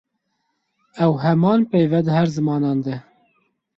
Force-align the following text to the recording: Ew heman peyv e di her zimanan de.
Ew 1.03 1.13
heman 1.23 1.61
peyv 1.69 1.91
e 1.99 2.01
di 2.05 2.11
her 2.17 2.29
zimanan 2.35 2.79
de. 2.85 2.95